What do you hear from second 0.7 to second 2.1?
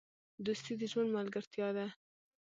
د ژوند ملګرتیا ده.